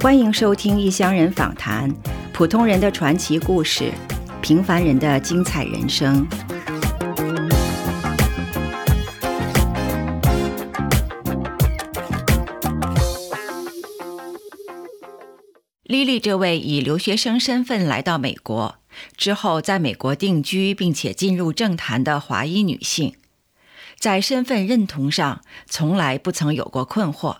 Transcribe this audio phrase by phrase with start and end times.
[0.00, 1.88] 欢迎收听异乡人访谈，
[2.32, 3.92] 普通人的传奇故事，
[4.42, 6.26] 平凡人的精彩人生。
[15.84, 18.76] 莉莉这位以留学生身份来到美国
[19.16, 23.14] 之后，在美国定居并且进入政坛的华裔女性，
[23.98, 27.38] 在身份认同上从来不曾有过困惑。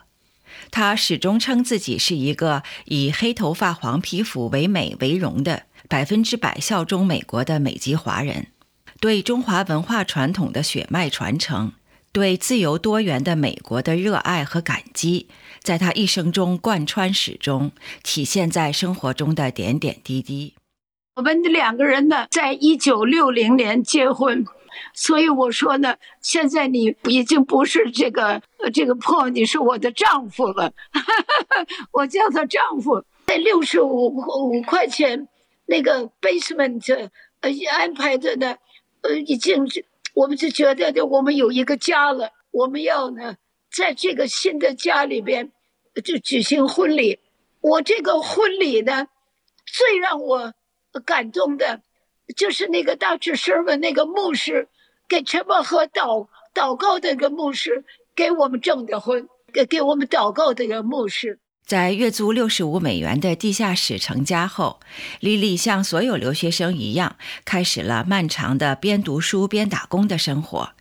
[0.71, 8.49] 她始终称自己是一个以黑头发、黄皮肤为美为荣的百分之百效忠美国的美籍华人，
[9.01, 11.73] 对中华文化传统的血脉传承，
[12.13, 15.29] 对自由多元的美国的热爱和感激，
[15.63, 20.55] 在她一生中贯穿始终，体现在生活中的点点滴滴。
[21.15, 24.45] 我们两个人呢，在一九六零年结婚。
[24.95, 28.41] 所以我说呢，现在你已经不是这个
[28.73, 30.73] 这个破你是我的丈夫了。
[31.93, 33.05] 我叫他丈夫。
[33.27, 35.29] 在六十五五块钱
[35.67, 38.57] 那个 basement 呃安排的呢，
[39.03, 39.67] 呃已经
[40.15, 42.31] 我们就觉得的我们有一个家了。
[42.51, 43.37] 我们要呢
[43.71, 45.53] 在这个新的家里边
[46.03, 47.21] 就举行婚礼。
[47.61, 49.07] 我这个婚礼呢，
[49.67, 50.55] 最让我
[51.01, 51.81] 感动的。
[52.37, 54.69] 就是那个大智师们，那个牧师
[55.09, 57.85] 给陈宝和祷祷告的那个牧师，
[58.15, 61.41] 给我们证的婚，给给我们祷告的一个牧师。
[61.67, 64.81] 在月租六十五美元的地下室成家后，
[65.21, 70.73] 莉莉像所有留学生一样，开始了漫长的边读书边打工的生活。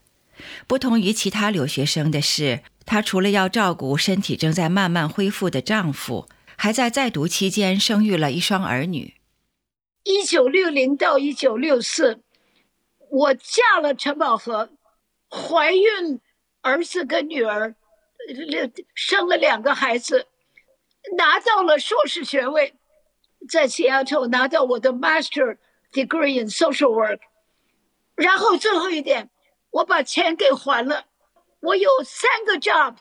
[0.68, 9.16] 不同于其他留学生的是，她除了要照顾身体正在慢慢恢复的丈夫，还在在读期间生育了一双儿女。
[10.04, 12.22] 一九六零到一九六四，
[13.10, 14.70] 我嫁了陈宝和，
[15.30, 16.20] 怀孕
[16.62, 17.76] 儿子跟女儿，
[18.96, 20.28] 生了两个孩子，
[21.18, 22.74] 拿到了硕士学位，
[23.48, 25.58] 在西雅图拿到我的 Master
[25.92, 27.20] Degree in Social Work。
[28.16, 29.30] 然后最后一点，
[29.70, 31.06] 我把钱给还了。
[31.60, 32.96] 我有三个 job，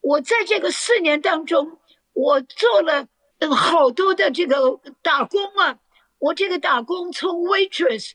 [0.00, 1.78] 我在这个四年当中，
[2.14, 3.06] 我做了
[3.54, 5.78] 好多的这个打工啊。
[6.18, 8.12] 我这个打工从 waitress，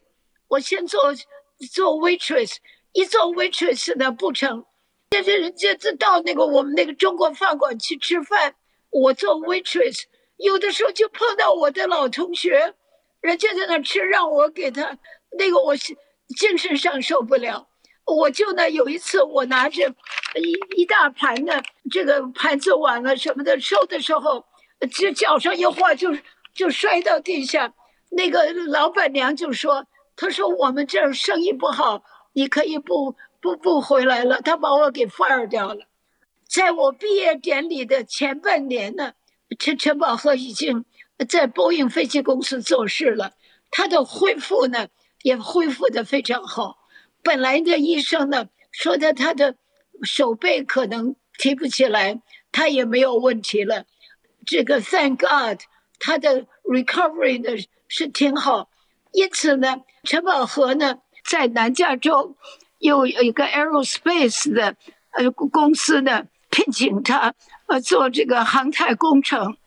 [0.50, 1.14] 我先做
[1.72, 2.58] 做 waitress，
[2.91, 4.66] 一做 waitress 呢不成，
[5.09, 8.56] 这这这这到那个我们那个中国饭馆去吃饭，
[8.90, 10.03] 我做 waitress，
[10.36, 12.74] 有的时候就碰到我的老同学，
[13.22, 14.97] 人家在那吃，让我给他
[15.38, 15.96] 那个我是
[16.38, 17.69] 精神上受不了，
[18.06, 19.96] 我就呢有一次我拿着
[20.36, 24.46] 一一大盘的这个盘子碗了什么的收的时候，
[24.92, 26.09] 就脚上一滑就
[26.53, 27.74] 就摔到地下。
[28.16, 32.03] 那个老板娘就说：“她说我们这儿生意不好，
[32.34, 35.88] 你可以不不不回来了。”她把我给 fire 掉了。
[36.47, 39.13] 在我毕业典礼的前半年呢，
[39.57, 40.85] 陈陈宝和已经
[41.28, 43.34] 在波音飞机公司做事了。
[43.72, 44.90] 他的恢复呢
[45.24, 46.78] 也恢复的非常好。
[47.24, 49.56] 本来的医生呢说的他的
[50.03, 53.85] 手背可能提不起来，他也没有问题了。
[54.45, 55.62] 这个 Thank God，
[55.97, 57.57] 他的 recovery 的。
[57.96, 58.70] 是挺好，
[59.12, 62.36] 因此呢，陈宝和呢在南加州
[62.80, 64.76] 有一个 aerospace 的
[65.12, 67.36] 呃公司呢聘请他
[67.68, 69.58] 呃做这个航太工程，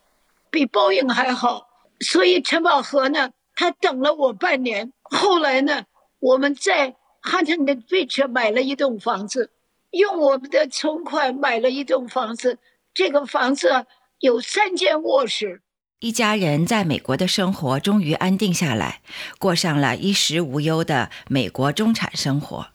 [0.50, 1.68] 比 Boeing 还好。
[2.00, 4.92] 所以陈宝和呢，他等了我半年。
[5.04, 5.84] 后来呢，
[6.18, 9.52] 我们在 Huntington Beach 买了一栋房子，
[9.92, 12.58] 用我们的存款买了一栋房子。
[12.92, 13.86] 这个房子
[14.18, 15.62] 有三间卧室。
[16.00, 19.00] 一家人在美国的生活终于安定下来，
[19.38, 22.68] 过上了衣食无忧的美国中产生活。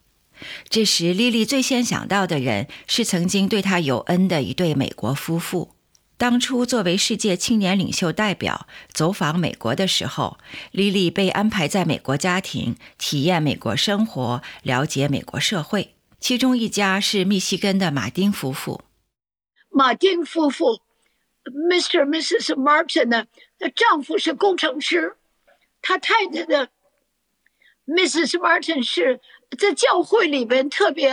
[0.68, 5.76] 这时，莉莉最先想到的人是曾经对她有恩的一对美国夫妇。
[6.18, 10.40] 当初作为世界青年领袖代表走访美国的时候，
[10.72, 15.94] 莉莉被安排在美国家庭体验美国生活，了解美国社会。
[16.20, 18.82] 其中一家是密西根的马丁夫妇。
[19.70, 20.82] 马丁夫妇。
[21.52, 22.06] Mr.
[22.06, 22.56] Mrs.
[22.56, 23.28] Martin 呢？
[23.76, 25.16] 丈夫是工程师，
[25.82, 26.70] 他太太的
[27.86, 28.38] Mrs.
[28.40, 29.20] Martin 是
[29.58, 31.12] 在教会里边特别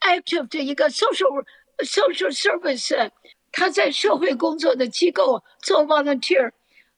[0.00, 1.44] active 的一个 social
[1.78, 3.10] social service，
[3.50, 6.52] 他在社会工作的机构做 volunteer，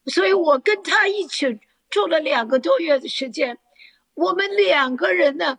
[0.06, 3.58] 所以我跟他一起住了两个多月的时间。
[4.14, 5.58] 我们两个人呢，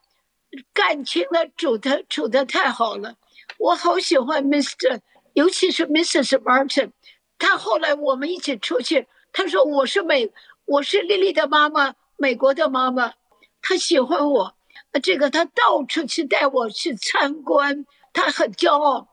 [0.74, 3.18] 感情呢处的处的太好了，
[3.58, 5.02] 我好喜欢 Mr.
[5.36, 6.40] 尤其是 Mrs.
[6.42, 6.92] Martin，
[7.38, 10.32] 他后来我们一起出去，他说我是美，
[10.64, 13.16] 我是丽丽的妈妈，美国的妈妈，
[13.62, 14.56] 他喜欢我。
[15.04, 19.10] 这个他到处去带我去参观，他很骄傲。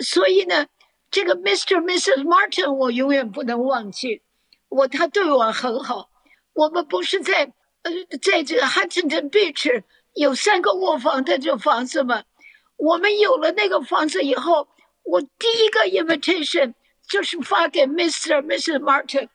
[0.00, 0.66] 所以呢，
[1.12, 1.80] 这个 Mr.
[1.80, 2.24] Mrs.
[2.24, 4.22] Martin 我永远不能忘记，
[4.68, 6.10] 我他对我很好。
[6.54, 7.52] 我们不是在
[7.82, 12.24] 呃在这个 Huntington Beach 有三个卧房的这房子吗？
[12.76, 14.66] 我们有了那个房子以后，
[15.06, 16.74] 我第一个 invitation
[17.08, 18.42] 就是发给 Mr.
[18.42, 18.80] Mrs.
[18.80, 19.28] Martin。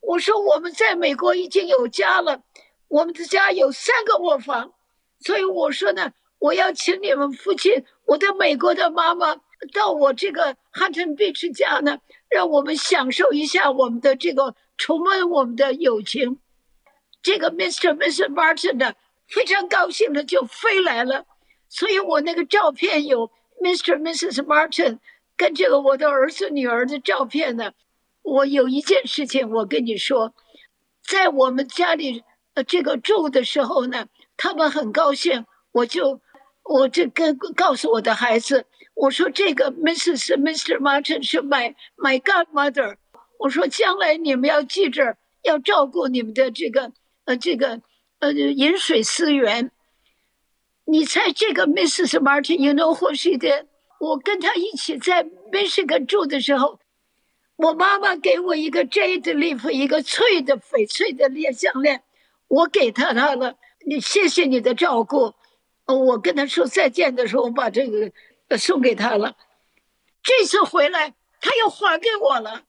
[0.00, 2.42] 我说我们在美国已经有家了，
[2.88, 4.74] 我们的家有三个卧房，
[5.20, 9.36] 所以我说呢，我要请你们父亲，我的美国的妈妈
[9.72, 16.40] 到我这个汉城 Beach 家呢，让我们享受一下我们的这个重温我们的友情。
[17.22, 17.96] 这个 Mr.
[17.96, 18.34] Mrs.
[18.34, 18.94] Martin 呢，
[19.28, 21.24] 非常高兴的就飞来了。
[21.68, 23.30] 所以我那个照片有
[23.64, 23.98] Mr.
[23.98, 24.44] Mrs.
[24.44, 24.98] Martin
[25.38, 27.72] 跟这个我的儿子女儿的照片呢。
[28.20, 30.34] 我有一件事情我跟你说，
[31.02, 32.22] 在我们家里
[32.52, 36.20] 呃这个住的时候呢，他们很高兴，我就
[36.62, 40.36] 我这跟告诉我的孩子，我说这个 Mrs.
[40.36, 40.78] Mr.
[40.78, 42.96] Martin 是 my my godmother，
[43.38, 46.92] 我说将来你们要记着要照顾你们的这个
[47.24, 47.80] 呃这个
[48.18, 49.70] 呃饮水思源。
[50.86, 52.20] 你猜这个 Mrs.
[52.20, 53.66] Martin，you know what she did？
[54.00, 56.78] 我跟她一起在 Michigan 住的时候，
[57.56, 62.02] 我妈妈给我一个 jade leaf，一个脆的翡翠的链项链，
[62.48, 63.56] 我给她她了。
[63.86, 65.34] 你谢谢你的照顾，
[65.86, 69.36] 我跟她说再见的时候，我把这个送给她了。
[70.22, 72.64] 这次回来，她又还给我了。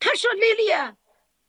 [0.00, 0.96] 她说：“莉莉啊，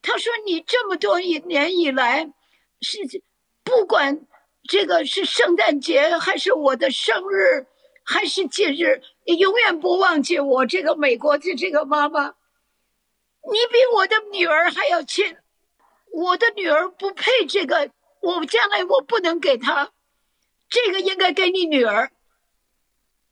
[0.02, 2.32] 她说你这么多一年以来，
[2.80, 3.24] 是
[3.64, 4.28] 不管。”
[4.68, 7.66] 这个是圣诞节，还是我的生日，
[8.04, 9.02] 还是节日？
[9.25, 12.36] 你永远不忘记我这个美国的这个妈妈。
[13.44, 15.36] 你比我的女儿还要亲，
[16.13, 17.90] 我的女儿不配这个，
[18.22, 19.92] 我将来我不能给她，
[20.69, 22.12] 这个应该给你女儿。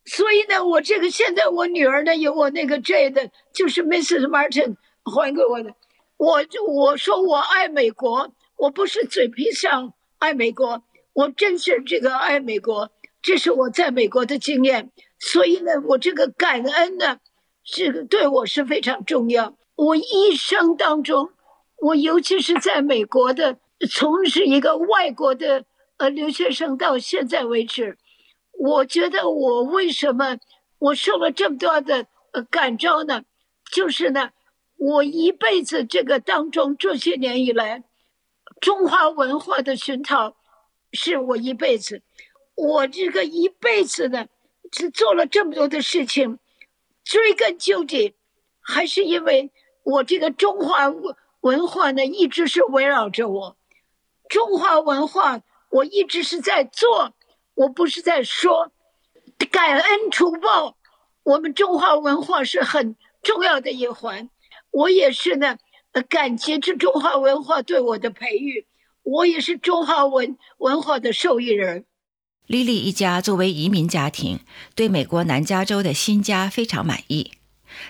[0.05, 4.27] 所以呢，我这个现在我女儿呢有我那个 J 的，就是 Mrs.
[4.27, 5.75] Martin 还给我的。
[6.17, 10.83] 我就我说我爱美国，我不是嘴皮上爱美国。
[11.19, 14.89] 我真是这个爱美国，这是我在美国的经验，
[15.19, 17.19] 所以呢，我这个感恩呢，
[17.65, 19.57] 这个对我是非常重要。
[19.75, 21.31] 我一生当中，
[21.81, 23.59] 我尤其是在美国的，
[23.91, 25.65] 从事一个外国的
[25.97, 27.97] 呃留学生到现在为止，
[28.57, 30.37] 我觉得我为什么
[30.77, 33.23] 我受了这么多的呃感召呢？
[33.69, 34.29] 就是呢，
[34.77, 37.83] 我一辈子这个当中这些年以来，
[38.61, 40.38] 中华文化的熏陶。
[40.91, 42.01] 是我一辈子，
[42.55, 44.27] 我这个一辈子呢，
[44.71, 46.39] 是做了这么多的事情，
[47.03, 48.15] 追根究底，
[48.61, 49.51] 还是因为
[49.83, 53.57] 我这个中华文文化呢，一直是围绕着我。
[54.27, 57.13] 中华文化，我一直是在做，
[57.55, 58.71] 我不是在说。
[59.51, 60.77] 感恩图报，
[61.23, 64.29] 我们中华文化是很重要的一环。
[64.69, 65.57] 我也是呢，
[66.07, 68.67] 感激这中华文化对我的培育。
[69.03, 71.85] 我也是中华文文化的受益人。
[72.47, 74.39] 莉莉一家作为移民家庭，
[74.73, 77.31] 对美国南加州的新家非常满意。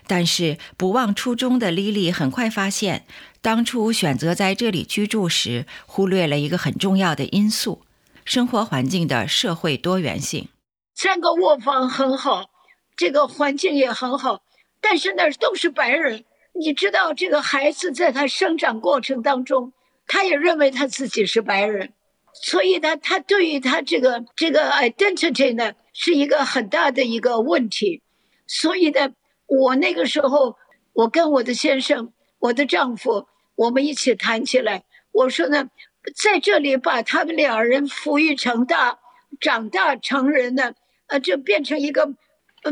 [0.06, 3.06] 但是不忘初衷的莉莉很快发现，
[3.42, 7.84] 当初选择在这里居住时，忽略了一个很重要的因素：
[8.26, 10.50] 生活环境的社会多元性。
[10.94, 12.50] 三个卧房很好，
[12.98, 14.42] 这个环境也很好，
[14.82, 16.26] 但是那都是白人。
[16.60, 19.72] 你知道，这个孩子在他生长过程当中。
[20.12, 21.94] 他也认为他自己是白人，
[22.34, 28.02] 所以呢，他对于他这个这个 identity 呢，是一个很大的一个问题。
[28.48, 29.12] 所以呢，
[29.46, 30.58] 我那个时候，
[30.94, 35.70] 我跟我的先生，我的丈夫，我们一起谈起来，我说呢，
[36.16, 38.98] 在这里把他们两人抚育成大，
[39.40, 40.74] 长大成人呢，
[41.06, 42.16] 呃，就变成一个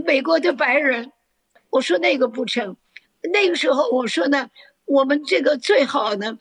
[0.03, 1.11] 美国的白人。
[1.69, 2.77] 我说那个不成，
[3.31, 4.49] 那个时候我说呢，
[4.85, 6.39] 我们这个最好呢。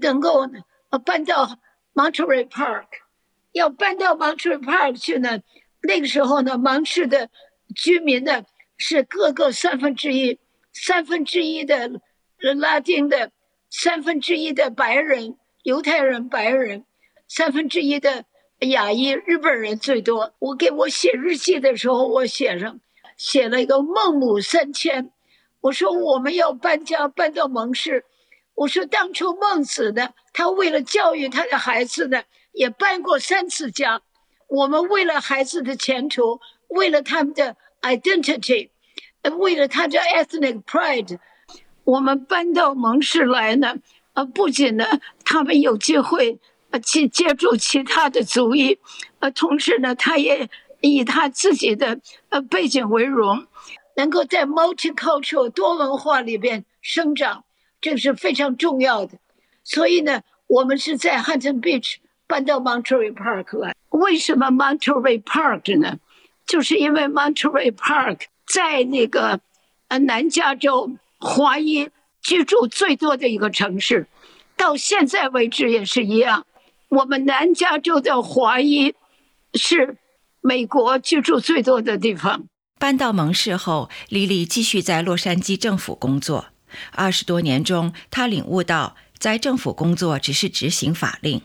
[0.00, 0.48] 能够
[0.90, 1.58] 呃搬到
[1.94, 2.86] Monterey Park，
[3.52, 5.40] 要搬到 Monterey Park 去呢？
[5.82, 7.30] 那个时候呢，芒市的
[7.74, 8.42] 居民呢
[8.76, 10.40] 是各个三分之一，
[10.72, 12.00] 三分之一的
[12.58, 13.30] 拉丁的，
[13.70, 16.84] 三分之一的白人、犹太人、白人，
[17.28, 18.24] 三分之一的
[18.60, 20.34] 亚裔日本人最多。
[20.40, 22.80] 我给我写日记的时候，我写上
[23.16, 25.12] 写了一个孟母三迁，
[25.60, 28.04] 我说我们要搬家搬到蒙市。
[28.56, 32.22] 我说，当初孟子呢，他为了教育他的孩子呢，
[32.52, 34.00] 也搬过三次家。
[34.48, 38.70] 我们为了孩子的前途，为了他们的 identity，
[39.38, 41.18] 为了他的 ethnic pride，
[41.84, 43.76] 我们搬到蒙氏来呢。
[44.14, 44.86] 呃，不仅呢，
[45.26, 46.38] 他们有机会
[46.70, 48.78] 呃去接触其他的族裔，
[49.18, 50.48] 呃，同时呢，他也
[50.80, 53.46] 以他自己的呃背景为荣，
[53.96, 57.44] 能够在 multicultural 多文化里边生长，
[57.86, 59.16] 这是非常重要的。
[59.62, 63.76] 所以呢，我们是在 Hunting Beach 搬到 Monterey Park 来。
[63.90, 65.98] 为什么 Monterey Park 呢？
[66.44, 69.38] 就是因为 Monterey Park 在那个
[69.86, 71.90] 呃南加州华裔
[72.20, 74.08] 居住最多的一个城市，
[74.56, 76.44] 到现在为止也是一样。
[76.88, 78.96] 我们南加州的华裔
[79.54, 79.96] 是
[80.40, 82.46] 美国居住最多的地方。
[82.80, 86.46] 搬到蒙氏后，莉莉继续在洛杉矶政府工作。
[86.92, 91.42] 二十多年中，他领悟到，在政府工作只是执行法令，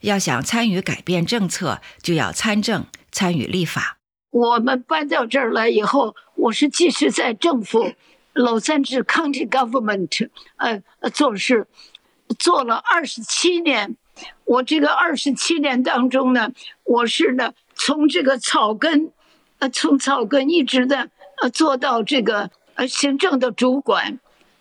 [0.00, 3.98] 要想参与改变政策，就要参政、参与立法。
[4.30, 7.92] 我们搬到这儿来以后，我是继续在政府
[8.34, 11.66] ，Los Angeles County Government，呃，做事，
[12.38, 13.96] 做了二十七年。
[14.44, 16.50] 我这个二十七年当中呢，
[16.84, 19.12] 我是呢从这个草根，
[19.58, 24.18] 呃，从草根一直的呃做到这个呃行政的主管，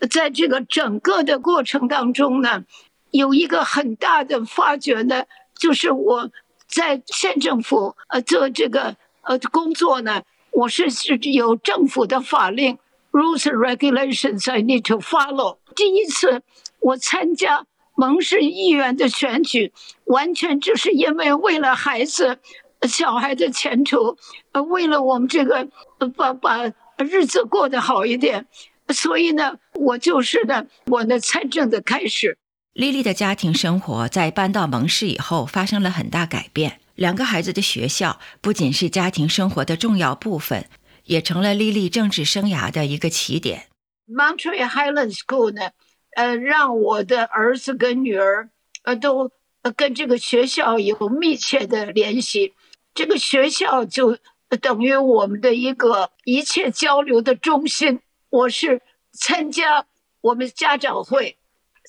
[0.08, 2.64] 在这个整个的过程当中呢，
[3.12, 5.26] 有一个很大的发掘呢，
[5.58, 6.30] 就是我
[6.68, 12.78] 在县政府呃做这个呃工作呢，我是是有政府的法令
[13.12, 15.58] rules and regulations I need to follow。
[15.76, 16.42] 第一次
[16.80, 17.66] 我参加。
[17.98, 19.72] 蒙氏议员的选举，
[20.04, 22.40] 完全就是因为为了孩子、
[22.82, 24.18] 小孩的前途，
[24.52, 25.70] 呃，为了我们这个
[26.18, 26.58] 把把
[26.98, 28.48] 日子过得好一点，
[28.90, 32.38] 所以呢，我就是呢，我的参政的开始。
[32.74, 40.68] 莉莉的家庭生活在搬到蒙氏以后发生了很大改变，两个孩子的学校不仅是家庭生活的重要部分，
[41.06, 43.68] 也成了莉莉政治生涯的一个起点。
[44.08, 45.72] Montreal Highland School 呢？
[46.16, 48.50] 呃，让我的儿子跟女儿，
[48.84, 49.32] 呃，都
[49.76, 52.54] 跟这个学校有密切的联系。
[52.94, 54.18] 这个学校就
[54.62, 58.00] 等于我们的一个一切交流的中心。
[58.36, 59.86] 我是参加
[60.20, 61.38] 我们家长会，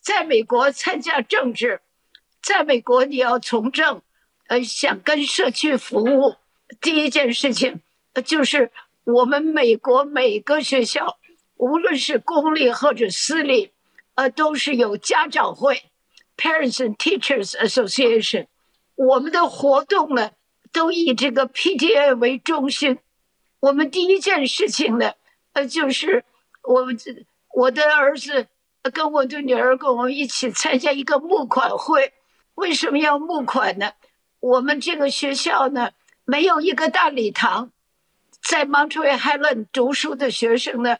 [0.00, 1.80] 在美国参加政治，
[2.40, 4.00] 在美国你要从政，
[4.46, 6.36] 呃，想跟社区服务，
[6.80, 7.80] 第一件事情
[8.24, 8.70] 就是
[9.02, 11.18] 我们美国每个学校，
[11.56, 13.72] 无论是公立或者私立。
[14.14, 15.82] 呃，都是有家长会
[16.38, 18.46] ，Parents and Teachers Association。
[18.94, 20.30] 我们的活动呢，
[20.72, 22.98] 都以这个 PTA 为中心。
[23.60, 25.12] 我们第一件事情呢，
[25.52, 26.24] 呃，就是
[26.66, 28.48] 我这我的儿子
[28.92, 32.12] 跟我的女儿跟我们一起参加一个募款会。
[32.54, 33.92] 为什么要募款呢？
[34.40, 35.92] 我们这个学校呢，
[36.24, 37.70] 没有一个大礼堂，
[38.42, 40.98] 在 Montreal Highland 读书的学生呢，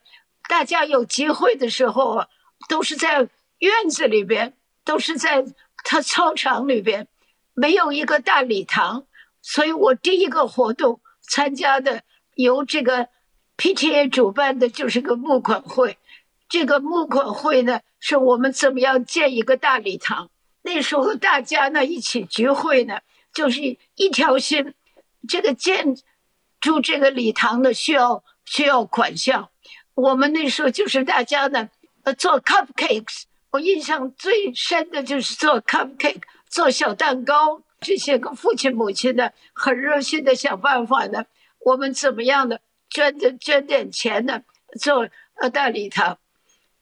[0.49, 2.29] 大家有机会的时候啊。
[2.71, 5.45] 都是在院子里边，都是在
[5.85, 7.07] 他操场里边，
[7.53, 9.07] 没有一个大礼堂，
[9.43, 12.03] 所以我第一个活动参加的
[12.35, 13.11] 由这个
[13.57, 15.99] PTA 主办的就是个募款会。
[16.49, 20.31] 这个募款会呢，是我们怎么样建一个大礼堂？
[20.63, 23.01] 那时候大家呢一起聚会呢，
[23.33, 23.61] 就是
[23.95, 24.75] 一条心。
[25.29, 25.97] 这个建
[26.61, 29.51] 筑这个礼堂呢，需要需要款项。
[29.95, 31.69] 我们那时候就是大家呢。
[32.05, 37.63] 呃，做 cupcakes，我印象最深的就是做 cupcake，做小蛋糕。
[37.81, 41.25] 这些个父亲母亲呢，很热心的想办法呢，
[41.59, 44.43] 我们怎么样的捐的捐点钱呢，
[44.81, 46.19] 做呃大礼堂。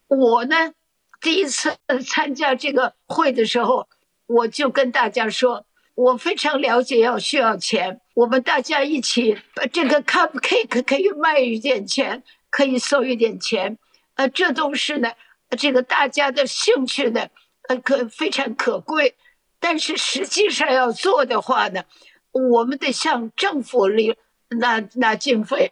[0.07, 0.73] 我呢，
[1.21, 1.75] 第一次
[2.07, 3.87] 参加这个会的时候，
[4.27, 13.77] 我就跟大家说，我非常了解要需要钱，我们大家一起把这个 cupcake 可以卖一点钱，可以收一点钱。
[14.15, 15.11] 呃，这都是呢，
[15.57, 17.27] 这个大家的兴趣呢，
[17.67, 19.15] 呃，可非常可贵。
[19.59, 21.83] 但是实际上要做的话呢，
[22.31, 24.15] 我们得向政府里
[24.49, 25.71] 拿拿经费。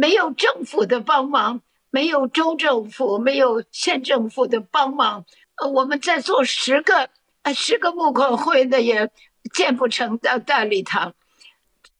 [0.00, 5.26] 没有政府的帮忙，没有州政府，没有县政府的帮忙，
[5.56, 7.10] 呃，我们再做十个
[7.42, 9.10] 呃十个募款会呢，也
[9.52, 11.12] 建不成大大礼堂。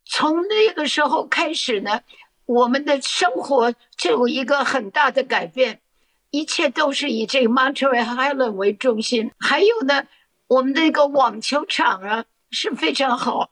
[0.06, 2.00] 从那个时候开始呢。
[2.46, 5.80] 我们的生活就有一个很大的改变，
[6.30, 9.30] 一切都是以这个 Montreal Island 为中心。
[9.38, 10.08] 还有呢，
[10.48, 13.50] 我们的一个网球场啊是非常好，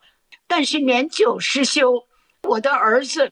[0.48, 2.08] 但是年久失修。
[2.42, 3.30] 我的儿子，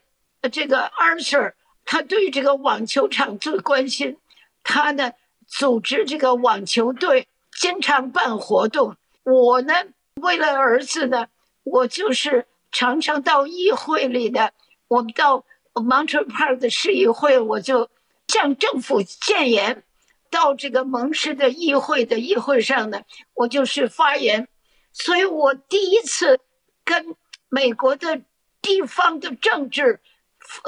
[0.51, 1.53] 这个 Arthur，
[1.85, 4.17] 他对这个网球场最关心，
[4.63, 5.13] 他呢
[5.47, 8.95] 组织这个网球队，经常办活动。
[9.23, 9.73] 我呢，
[10.21, 11.27] 为了儿子呢，
[11.63, 14.53] 我就是常常到议会里的，
[14.87, 15.45] 我们到。
[15.79, 17.87] m o n t r e Park 的市议会，我就
[18.29, 19.83] 向政府建言，
[20.31, 23.03] 到这个蒙氏的议会的议会上呢，
[23.35, 24.47] 我就是发言，
[24.91, 26.39] 所以我第一次
[26.83, 27.15] 跟
[27.47, 28.21] 美国的
[28.59, 29.99] 地方的政治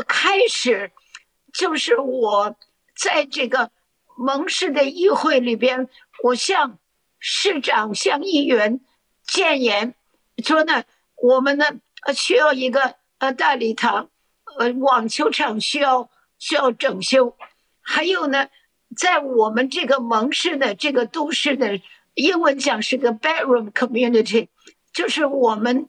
[0.07, 0.91] 开始，
[1.53, 2.55] 就是我
[2.95, 3.71] 在这个
[4.17, 5.89] 蒙市的议会里边，
[6.23, 6.77] 我向
[7.19, 8.81] 市长、向议员
[9.23, 9.95] 建言
[10.43, 10.83] 说呢，
[11.15, 11.65] 我们呢
[12.15, 14.09] 需要一个呃大礼堂，
[14.57, 17.35] 呃网球场需要需要整修，
[17.81, 18.49] 还有呢，
[18.95, 21.81] 在我们这个蒙市的这个都市的。
[22.15, 24.49] 英文讲是个 bedroom community，
[24.91, 25.87] 就是我们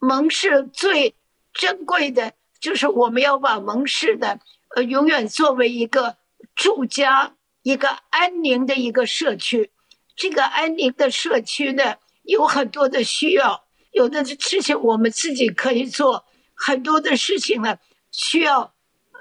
[0.00, 1.14] 蒙氏最
[1.52, 4.38] 珍贵的，就是我们要把蒙氏的
[4.76, 6.18] 呃永远作为一个
[6.54, 9.72] 住家、一个安宁的一个社区。
[10.14, 17.78] 这个安宁的社区呢，有很多的需要，有的事情我们自己可以做，很多的事情呢
[18.10, 18.74] 需要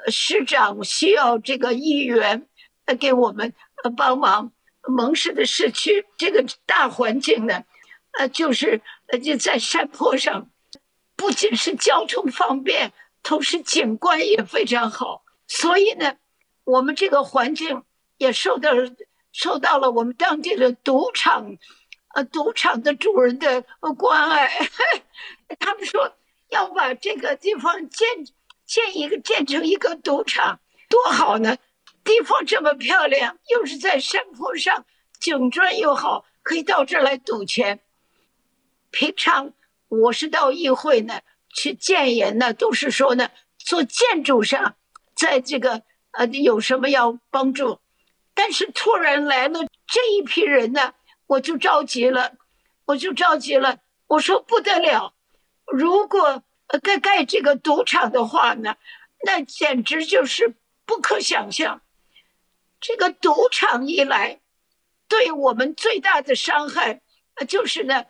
[0.08, 2.48] 市长、需要这个议员
[2.86, 3.53] 呃给我们
[3.84, 4.51] 呃帮忙。
[4.88, 7.63] 蒙氏的社区这个大环境呢，
[8.17, 10.50] 呃，就是呃就在山坡上，
[11.15, 12.91] 不仅是交通方便，
[13.29, 15.24] 同时景观也非常好。
[15.48, 16.15] 所以呢，
[16.63, 17.83] 我们这个环境
[18.17, 18.71] 也受到
[19.31, 21.55] 受到了我们当地的赌场，
[22.15, 23.62] 呃，赌场的主人的
[24.00, 24.50] 关爱。
[25.59, 26.12] 他们说
[26.50, 28.07] 要把这个地方建
[28.65, 30.59] 建一个建成一个赌场，
[30.89, 31.55] 多好呢！
[32.03, 34.88] 地方这么漂亮，又是在山坡上，
[35.19, 37.81] 景观又好，可以到这儿来赌钱。
[38.89, 39.53] 平常
[39.88, 41.21] 我是到议会呢
[41.53, 44.75] 去建言呢，都是说呢做建筑上，
[45.15, 47.79] 在这个呃有什么要帮助。
[48.34, 50.94] 但是突然来了这一批人呢，
[51.27, 52.34] 我就着急了，
[52.86, 53.79] 我就着急了。
[54.08, 55.13] 我说不得了，
[55.65, 56.41] 如果
[56.82, 58.75] 盖盖这个赌场的话呢，
[59.25, 61.82] 那简直就是不可想象。
[62.79, 64.39] 这个赌场一来，
[65.10, 67.01] 对我们最大的伤害，
[67.36, 68.06] 呃，就是呢，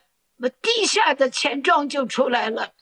[0.62, 2.74] 地下的钱庄就出来了，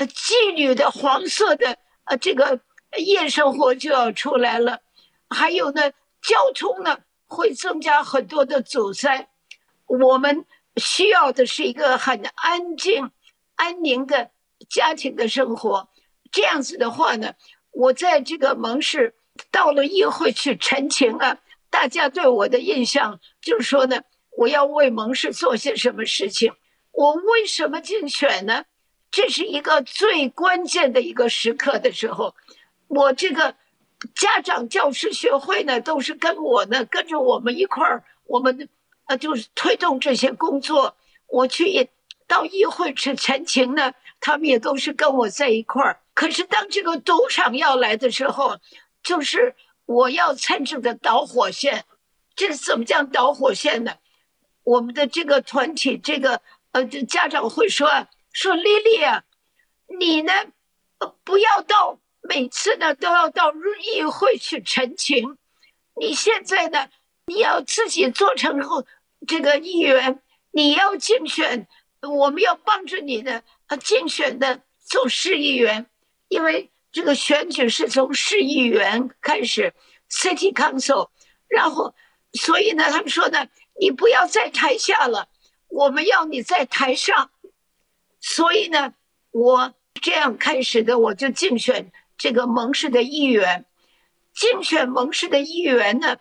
[0.00, 2.60] 呃，妓女的黄色的呃这个
[2.96, 4.80] 夜生活就要出来了，
[5.28, 5.90] 还有呢，
[6.22, 9.28] 交通呢会增加很多的阻塞。
[9.84, 10.46] 我们
[10.76, 13.10] 需要的是一个很安静、
[13.56, 14.30] 安宁的
[14.70, 15.90] 家庭的生活。
[16.32, 17.34] 这样子的话呢，
[17.70, 19.14] 我在这个蒙氏。
[19.50, 21.38] 到了议会去陈情啊，
[21.70, 24.02] 大家对我的印象就是说呢，
[24.36, 26.52] 我要为蒙氏做些什么事情。
[26.92, 28.64] 我为什么竞选呢？
[29.10, 32.34] 这是一个最关键的一个时刻的时候，
[32.86, 33.56] 我这个
[34.14, 38.68] 家长教师学会呢，都是跟我呢，跟着我们一块儿，我们
[39.06, 40.96] 呃就是推动这些工作。
[41.26, 41.88] 我去
[42.26, 46.00] 到议会去陈情呢，他们也都是跟我在一块儿。
[46.14, 48.58] 可是当这个赌场要来的时候，
[49.02, 49.54] 就是
[49.86, 51.84] 我要参政的导火线，
[52.36, 53.94] 这是怎么叫导火线呢？
[54.62, 56.40] 我们的这个团体，这个
[56.72, 59.24] 呃，家长会说说丽丽啊，
[59.98, 60.32] 你呢
[61.24, 65.36] 不要到每次呢都要到议会去陈情，
[65.94, 66.88] 你现在呢
[67.26, 68.86] 你要自己做成后
[69.26, 71.66] 这个议员，你要竞选，
[72.02, 75.86] 我们要帮着你的呃竞选的做市议员，
[76.28, 76.70] 因为。
[76.92, 79.72] 这个选举是从市议员开始
[80.10, 81.10] ，City Council，
[81.46, 81.94] 然后，
[82.32, 83.46] 所以呢，他们说呢，
[83.78, 85.28] 你不要在台下了，
[85.68, 87.30] 我们要你在台上。
[88.20, 88.94] 所以呢，
[89.30, 93.64] 我这样开始的，我就竞选这个蒙市的议员。
[94.32, 96.18] 竞选蒙市的议员呢，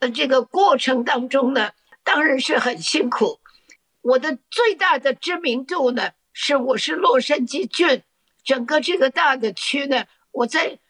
[0.00, 3.40] 呃，这个过程当中呢，当然是很辛苦。
[4.00, 8.02] 我的最大的知名度呢，是我是洛杉矶郡。
[8.44, 10.80] 整个这个大的区呢，我在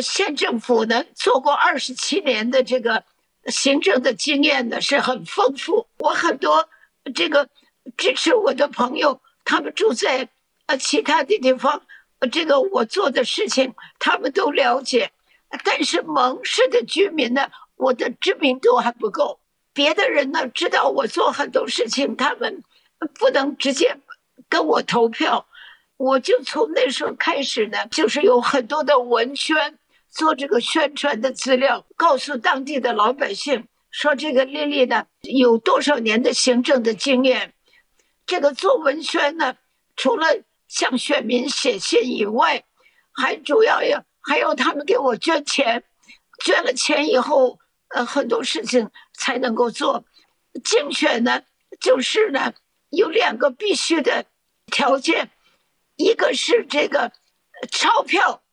[0.00, 3.02] 县政府呢做过二十七年的这个
[3.46, 5.88] 行政的经验呢是很丰富。
[5.98, 6.68] 我很多
[7.12, 7.48] 这个
[7.96, 9.20] 支持我的朋友，
[9.50, 10.28] 他们住在
[10.66, 11.82] 呃其他的地方，
[12.30, 15.10] 这个我做的事情他们都了解。
[15.64, 19.40] 但是蒙市的居民呢，我的知名度还不够。
[19.72, 22.62] 别的人呢知道我做很多事情，他们
[23.18, 23.96] 不能直接
[24.48, 25.48] 跟我投票。
[25.96, 29.76] 我就从那时候开始呢，就是有很多的文宣，
[30.08, 37.52] 做这个宣传的资料，告诉当地的老百姓说这个丽丽呢有多少年的行政的经验。
[38.30, 39.56] 这个做文宣呢，
[39.96, 40.28] 除了
[40.68, 42.64] 向选民写信以外，
[43.12, 45.82] 还主要要还要他们给我捐钱，
[46.44, 50.04] 捐了钱以后，呃，很多事情才能够做。
[50.62, 51.42] 竞选呢，
[51.80, 52.52] 就是呢
[52.90, 54.26] 有两个必须的
[54.66, 55.32] 条件。
[55.96, 57.10] 一个是这个
[57.72, 58.44] 钞票，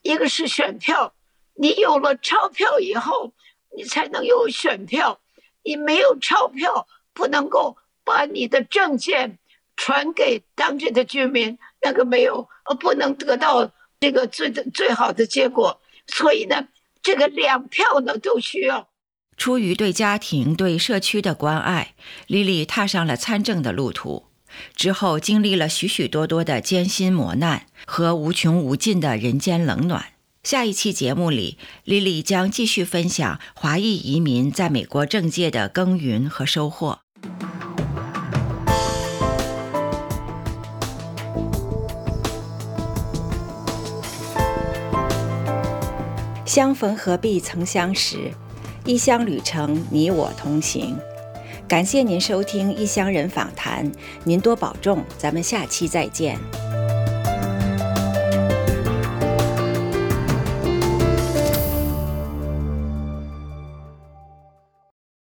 [0.00, 1.14] 一个是选票。
[1.52, 3.34] 你有了钞票以后，
[3.76, 5.20] 你才能有选票。
[5.62, 9.38] 你没有钞票，不能够把你的证件
[9.76, 15.80] 传给当地的居民，那个没有，呃，不能得到这个最最好的结果。
[16.06, 16.68] 所以呢，
[17.02, 18.88] 这个两票呢都需要。
[19.36, 21.94] 出于对家庭、对社区的关爱，
[22.26, 24.26] 莉莉踏上了参政的路途。
[24.76, 30.12] 之后，经历了许许多多的艰辛磨难和无穷无尽的人间冷暖。
[30.42, 37.00] 下一期节目里，莉莉将继续分享华裔移民在美国政界的耕耘和收获。
[46.54, 48.30] 相逢何必曾相识，
[48.84, 50.94] 异乡旅程你我同行。
[51.66, 53.90] 感谢您收听《异乡人访谈》，
[54.24, 56.38] 您多保重，咱们下期再见。